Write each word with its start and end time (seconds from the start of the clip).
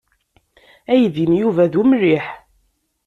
Aydi 0.91 1.25
n 1.31 1.33
Yuba 1.41 1.63
d 1.71 1.73
umliḥ. 1.81 2.25